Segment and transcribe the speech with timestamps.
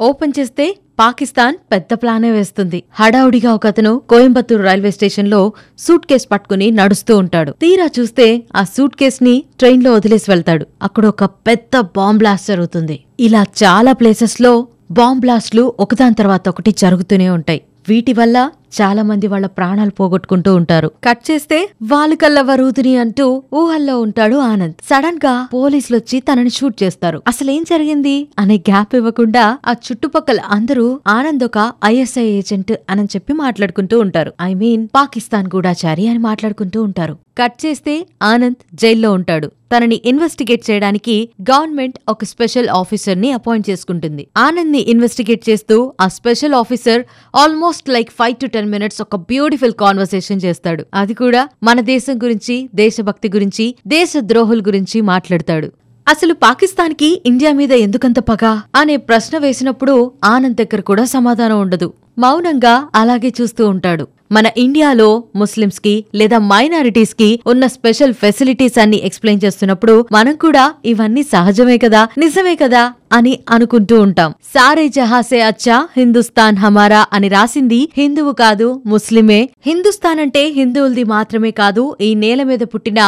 [0.00, 0.64] Open చేస్తే
[0.98, 2.82] పాకిస్తాన్ పెద్ద ప్లానే వేస్తుంది.
[2.94, 7.52] హడావుడిగా ఒకతను కోయంబత్తూరు రైల్వే స్టేషన్లో సూట్ కేస్ పట్టుకుని నడుస్తూ ఉంటాడు.
[7.60, 8.26] తీరా చూస్తే
[8.56, 10.66] ఆ సూట్ కేస్ని ట్రైన్లో వదిలేసి వెళ్తాడు.
[10.82, 13.00] అక్కడ ఒక పెద్ద బాంబ్ బ్లాస్ట్ జరుగుతుంది.
[13.20, 17.62] ఇలా చాలా ప్లేసెస్లో బాంబ్ బ్లాస్ట్లు ఒకదాని తర్వాత ఒకటి జరుగుతూనే ఉంటాయి.
[17.88, 18.50] వీటి వల్ల
[18.80, 20.90] చాలా మంది వాళ్ళ ప్రాణాలు పోగొట్టుకుంటూ ఉంటారు.
[21.04, 24.74] కట్ చేస్తే వాళ్ళకల్లా వరూదిని అంటూ ఊహల్లో ఉంటాడు ఆనంద్.
[24.90, 27.22] సడన్గా పోలీసులు వచ్చి తనని షూట్ చేస్తారు.
[27.26, 28.28] అసలేం జరిగింది?
[28.38, 34.32] అనే గ్యాప్ ఇవ్వకుండా ఆ చుట్టుపక్కల అందరూ ఆనంద్ ఒక ఐఎస్ఐ ఏజెంట్ అని చెప్పి మాట్లాడుకుంటూ ఉంటారు.
[34.42, 37.18] ఐ మీన్ పాకిస్తాన్ గూఢాచారి అని మాట్లాడుకుంటూ ఉంటారు.
[37.38, 39.46] కట్ చేస్తే ఆనంద్ జైల్లో ఉంటాడు.
[39.46, 44.26] తనని ఇన్వెస్టిగేట్ చేయడానికి గవర్నమెంట్ ఒక స్పెషల్ ఆఫీసర్ని అపాయింట్ చేసుకుంటుంది.
[44.36, 47.02] ఆనంద్ని ఇన్వెస్టిగేట్ చేస్తూ ఆ special officer
[47.36, 50.84] almost like five to ten minutes ఒక బ్యూటిఫుల్ కాన్వర్సేషన్ చేస్తాడు.
[50.94, 55.72] అది కూడా మన దేశం గురించి దేశభక్తి గురించి దేశ ద్రోహుల గురించి మాట్లాడతాడు.
[56.08, 58.60] అసలు పాకిస్తాన్కి ఇండియా మీద ఎందుకంత పగ?
[58.74, 61.92] అనే ప్రశ్న వేసినప్పుడు ఆనంద్ దగ్గర కూడా సమాధానం ఉండదు.
[62.18, 64.08] మౌనంగా అలాగే చూస్తూ ఉంటాడు.
[64.34, 71.76] మన ఇండియాలో ముస్లిమ్స్కి లేదా మైనారిటీస్కి ఉన్న స్పెషల్ ఫెసిలిటీస్ అన్ని ఎక్స్ప్లెయిన్ చేస్తున్నప్పుడు మనం కూడా ఇవన్నీ సహజమే
[71.84, 74.30] కదా నిజమే కదా అని అనుకుంటూ ఉంటాం.
[74.54, 79.40] సారే జహాసే అచ్చా హిందుస్థాన్ హమారా అని రాసింది హిందువు కాదు ముస్లిమే.
[79.66, 83.00] హిందుస్థాన్ అంటే హిందువులది మాత్రమే కాదు ఈ నేల మీద పుట్టిన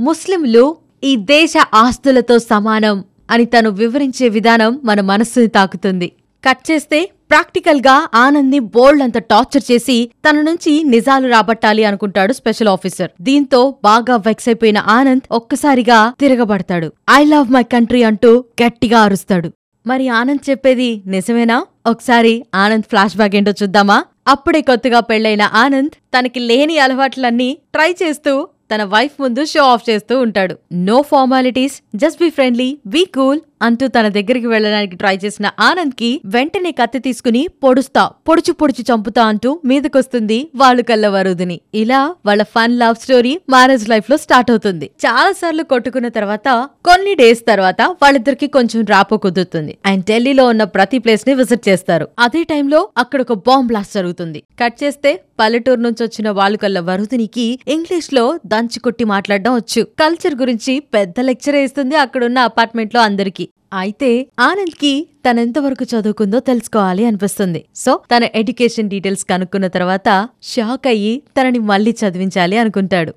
[0.00, 0.64] ముస్లింలు
[1.04, 2.96] ఈ దేశ ఆస్తులతో సమానం
[3.30, 6.08] అని తను వివరించే విధానం మన మనస్సుని తాకుతుంది.
[6.44, 6.98] కట్ చేస్తే
[7.30, 13.10] ప్రాక్టికల్గా ఆనంద్ని బోల్డ్ అంత టార్చర్ చేసి తన నుంచి నిజాలు రాబట్టాలి అనుకుంటాడు స్పెషల్ ఆఫీసర్.
[13.20, 16.92] దీంతో బాగా వెక్స్ అయిపోయిన ఆనంద్ ఒక్కసారిగా తిరగబడతాడు.
[17.10, 19.50] ఐ లవ్ మై కంట్రీ అంటూ గట్టిగా అరుస్తాడు.
[19.86, 21.66] మరి ఆనంద్ చెప్పేది నిజమేనా?
[21.86, 24.04] ఒకసారి ఆనంద్ ఫ్లాష్ బ్యాక్ ఏంటో చూద్దామా?
[24.28, 30.20] అప్పుడే కొత్తగా పెళ్ళైన ఆనంద్ తనకి లేని అలవాట్లన్నీ ట్రై చేస్తూ తన వైఫ్ ముందు షో ఆఫ్ చేస్తూ
[30.20, 30.54] ఉంటాడు.
[30.72, 36.72] No formalities just be friendly be cool అంటూ తన దగ్గరికి వెళ్ళడానికి ట్రై చేసిన ఆనంద్కి వెంటనే
[36.80, 42.98] కత్తి తీసుకుని పొడుస్తా పొడుచు పొడుచు చంపుతా అంటూ మీదకొస్తుంది వాళ్ళు కల్ల వరుదిని ఇలా వాళ్ళ ఫన్ లవ్
[43.04, 44.86] స్టోరీ మ్యారేజ్ లైఫ్లో స్టార్ట్ అవుతుంది.
[45.04, 46.48] చాలా సార్లు కొట్టుకున్న తర్వాత
[46.88, 49.72] కొన్ని డేస్ తర్వాత వాళ్ళిద్దరికి కొంచెం రాపో కుదురుతుంది.
[49.90, 52.08] అండ్ ఢిల్లీలో ఉన్న ప్రతి ప్లేస్ని విజిట్ చేస్తారు.
[52.26, 54.40] అదే టైంలో అక్కడ ఒక బాంబ్ బ్లాస్ట్ జరుగుతుంది.
[54.62, 59.82] కట్ చేస్తే పల్లెటూరు నుంచి వచ్చిన వాళ్ళు కల్ల వరుదినికి ఇంగ్లీష్లో దంచి కొట్టి మాట్లాడడం వచ్చు.
[60.00, 63.44] కల్చర్ గురించి పెద్ద లెక్చర్ ఇస్తుంది అక్కడున్న అపార్ట్మెంట్లో అందరికీ.
[63.72, 64.92] అయితే ఆనంద్కి
[65.24, 67.64] తనెంతవరకు చదువుకుందో తెలుసుకోవాలి అనిపిస్తుంది.
[67.76, 73.12] సో తన ఎడ్యుకేషన్ డీటెయిల్స్ కనుక్కున్న తర్వాత షాక్ అయ్యి తనని మళ్ళీ చదివించాలి అనుకుంటాడు.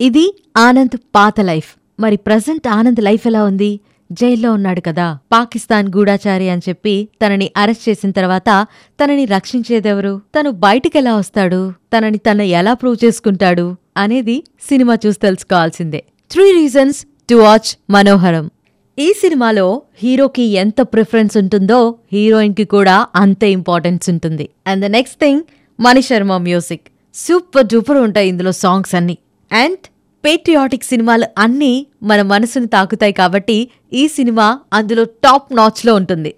[0.00, 0.24] ఇది
[0.56, 1.70] ఆనంద్ పాత లైఫ్.
[2.00, 3.80] మరి ప్రజెంట్ ఆనంద్ లైఫ్ ఎలా ఉంది?
[4.12, 8.66] జైల్లో ఉన్నాడు కదా పాకిస్తాన్ గూఢాచారి అని చెప్పి తనని అరెస్ట్ చేసిన తర్వాత
[9.00, 10.20] తనని రక్షించేదెవరు?
[10.36, 11.60] తను బయటికెలా వస్తాడు?
[11.92, 13.66] తనని తన ఎలా ప్రూవ్ చేసుకుంటాడు?
[13.96, 14.36] అనేది
[14.68, 16.02] సినిమా చూసి తెలుసుకోవాల్సిందే.
[16.30, 18.50] Three reasons to watch Manoharam.
[18.98, 24.48] ఈ సినిమాలో హీరోకి ఎంత ప్రిఫరెన్స్ ఉంటుందో హీరోయిన్కి కూడా అంతే ఇంపార్టెన్స్ ఉంటుంది.
[24.66, 25.42] And the next thing
[25.80, 26.86] Mani Sharma music.
[27.14, 29.18] Super duper ఉంటాయి ఇందులో సాంగ్స్ అన్నీ.
[29.52, 29.78] అండ్
[30.24, 36.34] పేట్రియాటిక్ సినిమాలు అన్నీ మన మనసును తాకుతాయి కాబట్టి ఈ సినిమా అందులో టాప్ నాచ్లో ఉంటుంది.